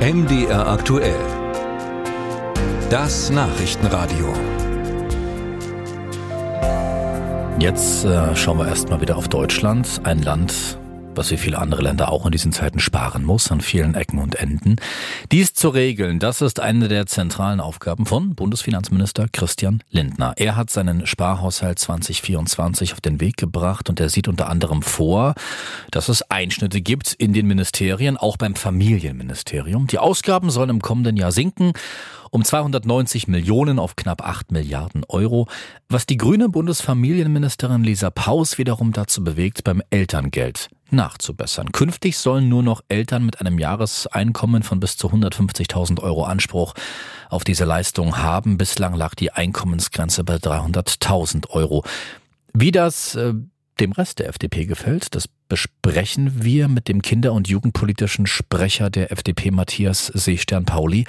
MDR 0.00 0.66
aktuell. 0.66 1.20
Das 2.88 3.28
Nachrichtenradio. 3.28 4.32
Jetzt 7.58 8.06
äh, 8.06 8.34
schauen 8.34 8.56
wir 8.56 8.66
erstmal 8.66 9.02
wieder 9.02 9.18
auf 9.18 9.28
Deutschland, 9.28 10.00
ein 10.04 10.22
Land, 10.22 10.78
was 11.14 11.30
wie 11.30 11.36
viele 11.36 11.58
andere 11.58 11.82
Länder 11.82 12.10
auch 12.10 12.24
in 12.24 12.32
diesen 12.32 12.52
Zeiten 12.52 12.78
sparen 12.78 13.24
muss, 13.24 13.50
an 13.50 13.60
vielen 13.60 13.94
Ecken 13.94 14.18
und 14.18 14.36
Enden. 14.36 14.76
Dies 15.32 15.52
zu 15.54 15.68
regeln, 15.68 16.18
das 16.18 16.40
ist 16.40 16.60
eine 16.60 16.88
der 16.88 17.06
zentralen 17.06 17.60
Aufgaben 17.60 18.06
von 18.06 18.34
Bundesfinanzminister 18.34 19.26
Christian 19.32 19.82
Lindner. 19.90 20.34
Er 20.36 20.56
hat 20.56 20.70
seinen 20.70 21.06
Sparhaushalt 21.06 21.78
2024 21.78 22.92
auf 22.92 23.00
den 23.00 23.20
Weg 23.20 23.36
gebracht 23.36 23.88
und 23.88 24.00
er 24.00 24.08
sieht 24.08 24.28
unter 24.28 24.48
anderem 24.48 24.82
vor, 24.82 25.34
dass 25.90 26.08
es 26.08 26.22
Einschnitte 26.30 26.80
gibt 26.80 27.12
in 27.14 27.32
den 27.32 27.46
Ministerien, 27.46 28.16
auch 28.16 28.36
beim 28.36 28.54
Familienministerium. 28.54 29.86
Die 29.88 29.98
Ausgaben 29.98 30.50
sollen 30.50 30.70
im 30.70 30.82
kommenden 30.82 31.16
Jahr 31.16 31.32
sinken 31.32 31.72
um 32.30 32.44
290 32.44 33.26
Millionen 33.26 33.78
auf 33.78 33.96
knapp 33.96 34.22
8 34.22 34.52
Milliarden 34.52 35.04
Euro, 35.08 35.48
was 35.88 36.06
die 36.06 36.16
grüne 36.16 36.48
Bundesfamilienministerin 36.48 37.82
Lisa 37.82 38.10
Paus 38.10 38.56
wiederum 38.56 38.92
dazu 38.92 39.24
bewegt, 39.24 39.64
beim 39.64 39.82
Elterngeld 39.90 40.70
nachzubessern. 40.92 41.72
Künftig 41.72 42.18
sollen 42.18 42.48
nur 42.48 42.62
noch 42.62 42.82
Eltern 42.88 43.24
mit 43.24 43.40
einem 43.40 43.58
Jahreseinkommen 43.58 44.62
von 44.62 44.80
bis 44.80 44.96
zu 44.96 45.08
150.000 45.08 46.02
Euro 46.02 46.24
Anspruch 46.24 46.74
auf 47.28 47.44
diese 47.44 47.64
Leistung 47.64 48.18
haben. 48.18 48.58
Bislang 48.58 48.94
lag 48.94 49.14
die 49.14 49.32
Einkommensgrenze 49.32 50.24
bei 50.24 50.36
300.000 50.36 51.50
Euro. 51.50 51.84
Wie 52.52 52.72
das 52.72 53.14
äh, 53.14 53.34
dem 53.80 53.92
Rest 53.92 54.18
der 54.18 54.28
FDP 54.28 54.66
gefällt, 54.66 55.14
das 55.14 55.28
besprechen 55.48 56.42
wir 56.44 56.68
mit 56.68 56.88
dem 56.88 57.02
kinder- 57.02 57.32
und 57.32 57.48
jugendpolitischen 57.48 58.26
Sprecher 58.26 58.90
der 58.90 59.10
FDP, 59.10 59.50
Matthias 59.50 60.06
Seestern-Pauli. 60.06 61.06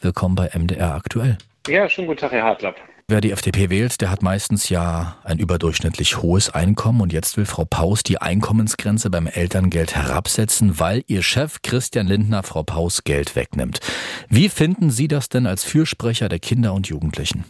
Willkommen 0.00 0.34
bei 0.34 0.50
MDR 0.54 0.94
aktuell. 0.94 1.38
Ja, 1.68 1.88
schönen 1.88 2.08
guten 2.08 2.20
Tag, 2.20 2.32
Herr 2.32 2.44
Hartlapp. 2.44 2.76
Wer 3.08 3.20
die 3.20 3.32
FDP 3.32 3.68
wählt, 3.68 4.00
der 4.00 4.10
hat 4.10 4.22
meistens 4.22 4.68
ja 4.68 5.16
ein 5.24 5.38
überdurchschnittlich 5.38 6.22
hohes 6.22 6.50
Einkommen 6.50 7.00
und 7.00 7.12
jetzt 7.12 7.36
will 7.36 7.44
Frau 7.44 7.64
Paus 7.64 8.02
die 8.02 8.18
Einkommensgrenze 8.18 9.10
beim 9.10 9.26
Elterngeld 9.26 9.94
herabsetzen, 9.94 10.78
weil 10.78 11.02
ihr 11.08 11.22
Chef 11.22 11.62
Christian 11.62 12.06
Lindner 12.06 12.42
Frau 12.42 12.62
Paus 12.62 13.04
Geld 13.04 13.36
wegnimmt. 13.36 13.80
Wie 14.28 14.48
finden 14.48 14.90
Sie 14.90 15.08
das 15.08 15.28
denn 15.28 15.46
als 15.46 15.64
Fürsprecher 15.64 16.28
der 16.28 16.38
Kinder 16.38 16.72
und 16.72 16.88
Jugendlichen? 16.88 17.44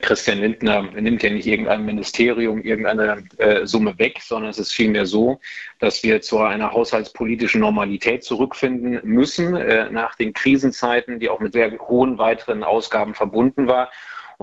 Christian 0.00 0.40
Lindner 0.40 0.82
nimmt 0.82 1.22
ja 1.22 1.30
nicht 1.30 1.46
irgendein 1.46 1.84
Ministerium 1.84 2.62
irgendeine 2.62 3.24
äh, 3.38 3.66
Summe 3.66 3.98
weg, 3.98 4.20
sondern 4.22 4.50
es 4.50 4.58
ist 4.58 4.72
vielmehr 4.72 5.06
so, 5.06 5.40
dass 5.80 6.02
wir 6.02 6.20
zu 6.20 6.38
einer 6.38 6.72
haushaltspolitischen 6.72 7.60
Normalität 7.60 8.24
zurückfinden 8.24 9.00
müssen 9.02 9.56
äh, 9.56 9.90
nach 9.90 10.14
den 10.14 10.32
Krisenzeiten, 10.32 11.18
die 11.18 11.28
auch 11.28 11.40
mit 11.40 11.54
sehr 11.54 11.76
hohen 11.78 12.18
weiteren 12.18 12.62
Ausgaben 12.62 13.14
verbunden 13.14 13.66
war. 13.66 13.90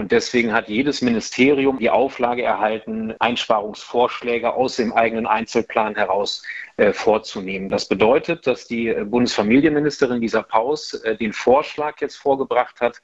Und 0.01 0.11
deswegen 0.11 0.51
hat 0.51 0.67
jedes 0.67 1.03
Ministerium 1.03 1.77
die 1.77 1.91
Auflage 1.91 2.41
erhalten, 2.41 3.13
Einsparungsvorschläge 3.19 4.51
aus 4.51 4.77
dem 4.77 4.93
eigenen 4.93 5.27
Einzelplan 5.27 5.93
heraus 5.93 6.41
äh, 6.77 6.91
vorzunehmen. 6.91 7.69
Das 7.69 7.87
bedeutet, 7.87 8.47
dass 8.47 8.65
die 8.65 8.87
äh, 8.87 9.03
Bundesfamilienministerin 9.03 10.19
Lisa 10.19 10.41
Paus 10.41 10.95
äh, 10.95 11.15
den 11.15 11.33
Vorschlag 11.33 12.01
jetzt 12.01 12.15
vorgebracht 12.15 12.81
hat, 12.81 12.99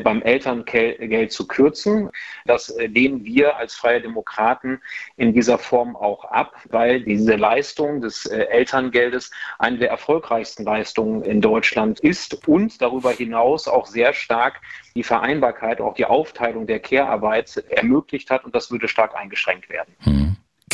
beim 0.00 0.22
Elterngeld 0.22 1.32
zu 1.32 1.46
kürzen. 1.46 2.10
Das 2.46 2.70
äh, 2.70 2.86
lehnen 2.86 3.24
wir 3.24 3.56
als 3.56 3.74
Freie 3.74 4.00
Demokraten 4.00 4.80
in 5.16 5.32
dieser 5.34 5.58
Form 5.58 5.96
auch 5.96 6.24
ab, 6.24 6.54
weil 6.70 7.02
diese 7.02 7.36
Leistung 7.36 8.00
des 8.00 8.26
äh, 8.26 8.44
Elterngeldes 8.44 9.30
eine 9.58 9.78
der 9.78 9.90
erfolgreichsten 9.90 10.64
Leistungen 10.64 11.22
in 11.22 11.40
Deutschland 11.40 12.00
ist 12.00 12.46
und 12.48 12.80
darüber 12.80 13.10
hinaus 13.12 13.68
auch 13.68 13.86
sehr 13.86 14.12
stark 14.14 14.60
die 14.96 15.02
Vereinbarkeit, 15.02 15.80
auch 15.80 15.94
die 15.94 16.06
Aufteilung 16.06 16.66
der 16.66 16.80
Care-Arbeit 16.80 17.56
ermöglicht 17.68 18.30
hat 18.30 18.44
und 18.44 18.54
das 18.54 18.70
würde 18.70 18.88
stark 18.88 19.14
eingeschränkt 19.16 19.68
werden. 19.68 19.94
Hm. 20.00 20.23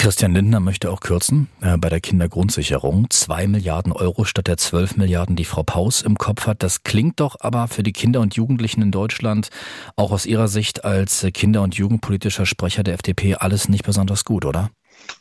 Christian 0.00 0.32
Lindner 0.32 0.60
möchte 0.60 0.90
auch 0.90 1.00
kürzen 1.00 1.48
äh, 1.60 1.76
bei 1.76 1.90
der 1.90 2.00
Kindergrundsicherung. 2.00 3.10
Zwei 3.10 3.46
Milliarden 3.46 3.92
Euro 3.92 4.24
statt 4.24 4.46
der 4.46 4.56
zwölf 4.56 4.96
Milliarden, 4.96 5.36
die 5.36 5.44
Frau 5.44 5.62
Paus 5.62 6.00
im 6.00 6.16
Kopf 6.16 6.46
hat. 6.46 6.62
Das 6.62 6.84
klingt 6.84 7.20
doch 7.20 7.36
aber 7.40 7.68
für 7.68 7.82
die 7.82 7.92
Kinder 7.92 8.20
und 8.20 8.34
Jugendlichen 8.34 8.80
in 8.80 8.92
Deutschland 8.92 9.50
auch 9.96 10.10
aus 10.10 10.24
Ihrer 10.24 10.48
Sicht 10.48 10.86
als 10.86 11.26
Kinder- 11.34 11.60
und 11.60 11.74
Jugendpolitischer 11.74 12.46
Sprecher 12.46 12.82
der 12.82 12.94
FDP 12.94 13.34
alles 13.34 13.68
nicht 13.68 13.84
besonders 13.84 14.24
gut, 14.24 14.46
oder? 14.46 14.70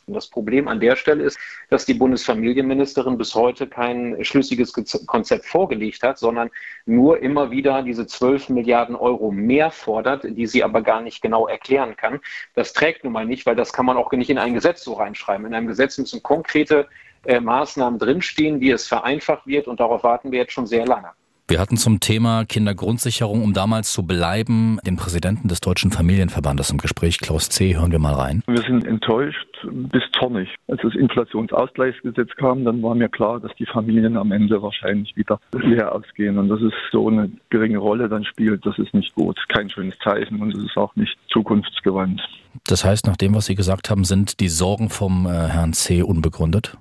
Und 0.06 0.14
das 0.14 0.28
Problem 0.28 0.68
an 0.68 0.80
der 0.80 0.96
Stelle 0.96 1.24
ist, 1.24 1.38
dass 1.68 1.86
die 1.86 1.94
Bundesfamilienministerin 1.94 3.18
bis 3.18 3.34
heute 3.34 3.66
kein 3.66 4.16
schlüssiges 4.24 4.72
Konzept 5.06 5.46
vorgelegt 5.46 6.02
hat, 6.02 6.18
sondern 6.18 6.50
nur 6.86 7.20
immer 7.20 7.50
wieder 7.50 7.82
diese 7.82 8.06
12 8.06 8.48
Milliarden 8.50 8.96
Euro 8.96 9.30
mehr 9.30 9.70
fordert, 9.70 10.24
die 10.24 10.46
sie 10.46 10.64
aber 10.64 10.82
gar 10.82 11.00
nicht 11.00 11.22
genau 11.22 11.46
erklären 11.46 11.96
kann. 11.96 12.20
Das 12.54 12.72
trägt 12.72 13.04
nun 13.04 13.12
mal 13.12 13.26
nicht, 13.26 13.46
weil 13.46 13.56
das 13.56 13.72
kann 13.72 13.86
man 13.86 13.96
auch 13.96 14.10
nicht 14.12 14.30
in 14.30 14.38
ein 14.38 14.54
Gesetz 14.54 14.82
so 14.84 14.94
reinschreiben. 14.94 15.46
In 15.46 15.54
einem 15.54 15.68
Gesetz 15.68 15.98
müssen 15.98 16.22
konkrete 16.22 16.88
äh, 17.24 17.40
Maßnahmen 17.40 17.98
drinstehen, 17.98 18.60
wie 18.60 18.70
es 18.70 18.86
vereinfacht 18.86 19.46
wird 19.46 19.68
und 19.68 19.80
darauf 19.80 20.02
warten 20.02 20.32
wir 20.32 20.40
jetzt 20.40 20.52
schon 20.52 20.66
sehr 20.66 20.86
lange. 20.86 21.10
Wir 21.50 21.58
hatten 21.58 21.76
zum 21.76 21.98
Thema 21.98 22.44
Kindergrundsicherung, 22.44 23.42
um 23.42 23.52
damals 23.52 23.92
zu 23.92 24.04
bleiben, 24.04 24.78
den 24.86 24.94
Präsidenten 24.94 25.48
des 25.48 25.60
Deutschen 25.60 25.90
Familienverbandes 25.90 26.70
im 26.70 26.78
Gespräch, 26.78 27.18
Klaus 27.18 27.48
C. 27.48 27.76
Hören 27.76 27.90
wir 27.90 27.98
mal 27.98 28.14
rein. 28.14 28.44
Wir 28.46 28.62
sind 28.62 28.86
enttäuscht 28.86 29.48
bis 29.68 30.04
zornig. 30.16 30.48
Als 30.68 30.80
das 30.82 30.94
Inflationsausgleichsgesetz 30.94 32.30
kam, 32.36 32.64
dann 32.64 32.80
war 32.84 32.94
mir 32.94 33.08
klar, 33.08 33.40
dass 33.40 33.50
die 33.58 33.66
Familien 33.66 34.16
am 34.16 34.30
Ende 34.30 34.62
wahrscheinlich 34.62 35.16
wieder 35.16 35.40
leer 35.50 35.92
ausgehen. 35.92 36.38
Und 36.38 36.50
dass 36.50 36.60
es 36.60 36.72
so 36.92 37.08
eine 37.08 37.28
geringe 37.48 37.78
Rolle 37.78 38.08
dann 38.08 38.24
spielt, 38.24 38.64
das 38.64 38.78
ist 38.78 38.94
nicht 38.94 39.12
gut. 39.16 39.36
Kein 39.48 39.68
schönes 39.68 39.98
Zeichen 40.04 40.40
und 40.40 40.54
es 40.54 40.62
ist 40.62 40.76
auch 40.76 40.94
nicht 40.94 41.18
zukunftsgewandt. 41.32 42.22
Das 42.68 42.84
heißt, 42.84 43.08
nach 43.08 43.16
dem, 43.16 43.34
was 43.34 43.46
Sie 43.46 43.56
gesagt 43.56 43.90
haben, 43.90 44.04
sind 44.04 44.38
die 44.38 44.48
Sorgen 44.48 44.88
vom 44.88 45.26
äh, 45.26 45.30
Herrn 45.30 45.72
C. 45.72 46.02
unbegründet? 46.02 46.76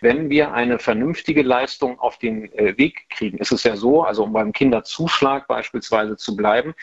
Wenn 0.00 0.30
wir 0.30 0.52
eine 0.52 0.78
vernünftige 0.78 1.42
Leistung 1.42 1.98
auf 1.98 2.18
den 2.18 2.52
äh, 2.52 2.76
Weg 2.78 3.08
kriegen, 3.10 3.38
ist 3.38 3.52
es 3.52 3.64
ja 3.64 3.76
so, 3.76 4.02
also 4.02 4.24
um 4.24 4.32
beim 4.32 4.52
Kinderzuschlag 4.52 5.46
beispielsweise 5.48 6.16
zu 6.16 6.36
bleiben, 6.36 6.74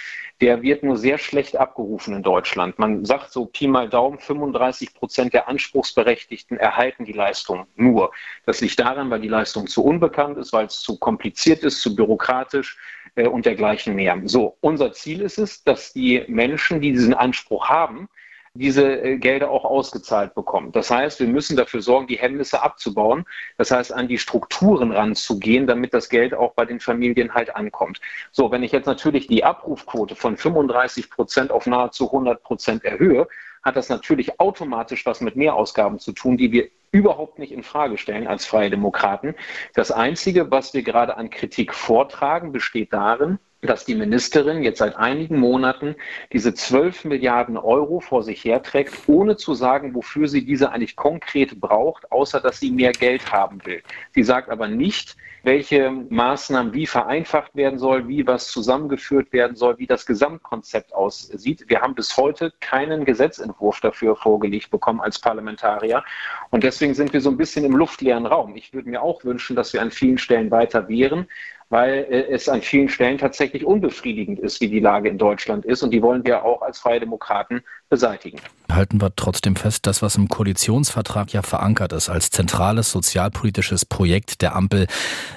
der 0.42 0.62
wird 0.62 0.84
nur 0.84 0.98
sehr 0.98 1.18
schlecht 1.18 1.56
abgerufen 1.56 2.16
in 2.16 2.24
Deutschland. 2.24 2.80
Man 2.80 3.06
sagt 3.06 3.32
so 3.32 3.46
Pi 3.46 3.68
mal 3.68 3.90
Daumen, 3.90 4.20
35 4.20 4.94
Prozent 4.94 5.34
der 5.34 5.48
Anspruchsberechtigten 5.48 6.58
erhalten 6.58 7.06
die 7.06 7.14
Leistung 7.14 7.68
nur. 7.76 8.12
Das 8.46 8.62
liegt 8.62 8.80
daran, 8.80 9.10
weil 9.10 9.22
die 9.22 9.28
Leistung 9.28 9.68
zu 9.68 9.84
unbekannt 9.84 10.38
ist, 10.38 10.54
weil 10.54 10.66
es 10.66 10.80
zu 10.82 10.98
kompliziert 10.98 11.64
ist, 11.64 11.82
zu 11.82 11.96
bürokratisch 11.96 12.78
äh, 13.16 13.28
und 13.28 13.46
dergleichen 13.46 13.96
mehr. 13.96 14.20
So, 14.26 14.58
unser 14.62 14.94
Ziel 14.94 15.22
ist 15.22 15.38
es, 15.38 15.64
dass 15.64 15.94
die 15.94 16.24
Menschen, 16.28 16.82
die 16.82 16.92
diesen 16.92 17.14
Anspruch 17.14 17.70
haben, 17.70 18.10
diese 18.54 19.02
äh, 19.02 19.18
Gelder 19.18 19.50
auch 19.50 19.64
ausgezahlt 19.64 20.36
bekommen. 20.36 20.72
Das 20.72 20.92
heißt, 20.92 21.20
wir 21.20 21.28
müssen 21.28 21.56
dafür 21.56 21.82
sorgen, 21.82 22.08
die 22.08 22.18
Hemmnisse 22.18 22.62
abzubauen. 22.62 23.26
Das 23.58 23.72
heißt, 23.72 23.94
an 23.94 24.08
die 24.08 24.18
Strukturen 24.18 24.92
ranzugehen, 24.92 25.68
damit 25.68 25.94
das 25.94 26.10
Geld 26.10 26.34
auch 26.34 26.54
bei 26.54 26.66
den 26.66 26.80
Familien 26.80 27.34
halt 27.34 27.56
ankommt. 27.56 28.02
So, 28.32 28.52
wenn 28.52 28.64
ich 28.64 28.72
jetzt 28.74 28.88
natürlich 28.88 29.28
die 29.28 29.44
Abrufquote 29.44 30.16
von 30.16 30.36
35 30.36 31.10
Prozent 31.10 31.52
auf 31.52 31.66
nahezu 31.66 32.08
100 32.08 32.44
Prozent 32.44 32.84
erhöhe, 32.84 33.28
hat 33.64 33.76
das 33.76 33.90
natürlich 33.90 34.40
automatisch 34.40 35.06
was 35.06 35.22
mit 35.22 35.36
Mehrausgaben 35.36 36.00
zu 36.00 36.12
tun, 36.12 36.36
die 36.36 36.52
wir 36.52 36.70
überhaupt 36.92 37.40
nicht 37.40 37.54
in 37.54 37.64
Frage 37.64 37.98
stellen 37.98 38.28
als 38.28 38.46
Freie 38.46 38.70
Demokraten. 38.70 39.36
Das 39.76 39.92
Einzige, 39.92 40.52
was 40.52 40.74
wir 40.74 40.84
gerade 40.84 41.16
an 41.16 41.30
Kritik 41.30 41.74
vortragen, 41.74 42.52
besteht 42.52 42.92
darin, 42.92 43.40
dass 43.62 43.86
die 43.86 43.96
Ministerin 43.96 44.64
jetzt 44.64 44.80
seit 44.80 44.96
einigen 44.96 45.38
Monaten 45.38 45.96
diese 46.34 46.54
12 46.54 47.06
Milliarden 47.06 47.58
Euro 47.58 48.00
vor 48.00 48.24
sich 48.24 48.44
herträgt, 48.44 49.08
ohne 49.08 49.38
zu 49.38 49.54
sagen, 49.54 49.94
wofür 49.94 50.28
sie 50.28 50.46
diese 50.46 50.72
eigentlich 50.72 50.96
konkret 50.96 51.60
braucht, 51.60 52.12
außer 52.12 52.40
dass 52.40 52.60
sie 52.60 52.72
mehr 52.72 52.92
Geld 52.92 53.32
haben 53.32 53.64
will. 53.66 53.84
Sie 54.14 54.24
sagt 54.24 54.50
aber 54.50 54.68
nicht, 54.68 55.16
welche 55.44 55.90
Maßnahmen 55.92 56.74
wie 56.74 56.86
vereinfacht 56.86 57.56
werden 57.56 57.80
soll, 57.80 58.08
wie 58.08 58.28
was 58.28 58.48
zusammengeführt 58.48 59.34
werden 59.34 59.56
soll, 59.56 59.78
wie 59.80 59.88
das 59.88 60.06
Gesamtkonzept 60.06 60.94
aussieht. 60.94 61.66
Wir 61.68 61.82
haben 61.82 61.96
bis 61.96 62.16
heute 62.16 62.54
keinen 62.60 63.06
Gesetzentwurf 63.06 63.80
dafür 63.82 64.16
vorgelegt 64.16 64.70
bekommen 64.70 65.02
als 65.02 65.20
Parlamentarier. 65.20 66.04
Und 66.52 66.64
deswegen 66.64 66.94
sind 66.94 67.12
wir 67.14 67.22
so 67.22 67.32
ein 67.32 67.38
bisschen 67.38 67.66
im 67.66 67.76
luftleeren 67.76 68.28
Raum. 68.28 68.56
Ich 68.56 68.74
würde 68.74 68.90
mir 68.90 69.02
auch 69.02 69.24
wünschen, 69.24 69.56
dass 69.56 69.74
wir 69.74 69.82
an 69.82 69.92
vielen 69.92 70.20
Stellen 70.20 70.52
weiter 70.52 70.88
wären 70.88 71.28
weil 71.72 72.06
äh, 72.10 72.28
es 72.30 72.50
an 72.50 72.62
vielen 72.62 72.90
Stellen 72.90 73.18
tatsächlich 73.18 73.66
unbefriedigend 73.66 74.40
ist, 74.40 74.62
wie 74.62 74.68
die 74.68 74.80
Lage 74.80 75.10
in 75.10 75.18
Deutschland 75.18 75.66
ist. 75.66 75.82
Und 75.82 75.92
die 75.92 76.02
wollen 76.02 76.24
wir 76.26 76.44
auch 76.44 76.62
als 76.62 76.80
Freie 76.80 77.00
Demokraten 77.00 77.62
beseitigen. 77.90 78.38
Halten 78.70 79.02
wir 79.02 79.16
trotzdem 79.16 79.56
fest, 79.56 79.88
das, 79.88 80.02
was 80.02 80.18
im 80.18 80.28
Koalitionsvertrag 80.28 81.34
ja 81.34 81.42
verankert 81.42 81.94
ist, 81.94 82.10
als 82.10 82.30
zentrales 82.30 82.92
sozialpolitisches 82.92 83.86
Projekt 83.86 84.42
der 84.42 84.56
Ampel, 84.56 84.88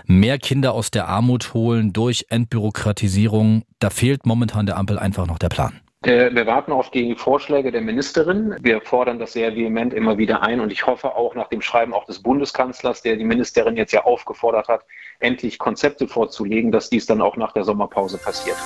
mehr 0.06 0.38
Kinder 0.38 0.72
aus 0.72 0.90
der 0.90 1.08
Armut 1.08 1.54
holen 1.54 1.92
durch 1.92 2.26
Entbürokratisierung, 2.28 3.62
da 3.78 3.90
fehlt 3.90 4.26
momentan 4.26 4.66
der 4.66 4.76
Ampel 4.76 4.98
einfach 4.98 5.26
noch 5.26 5.38
der 5.38 5.48
Plan. 5.48 5.80
Äh, 6.04 6.34
wir 6.34 6.46
warten 6.46 6.72
auf 6.72 6.90
die 6.90 7.14
Vorschläge 7.14 7.72
der 7.72 7.80
Ministerin. 7.80 8.56
Wir 8.60 8.82
fordern 8.82 9.18
das 9.18 9.32
sehr 9.32 9.56
vehement 9.56 9.94
immer 9.94 10.18
wieder 10.18 10.42
ein 10.42 10.60
und 10.60 10.70
ich 10.70 10.86
hoffe 10.86 11.14
auch 11.14 11.34
nach 11.34 11.48
dem 11.48 11.62
Schreiben 11.62 11.94
auch 11.94 12.04
des 12.04 12.22
Bundeskanzlers, 12.22 13.00
der 13.00 13.16
die 13.16 13.24
Ministerin 13.24 13.76
jetzt 13.76 13.92
ja 13.92 14.04
aufgefordert 14.04 14.68
hat, 14.68 14.84
endlich 15.18 15.58
Konzepte 15.58 16.06
vorzulegen, 16.06 16.72
dass 16.72 16.90
dies 16.90 17.06
dann 17.06 17.22
auch 17.22 17.38
nach 17.38 17.52
der 17.52 17.64
Sommerpause 17.64 18.18
passiert. 18.18 18.56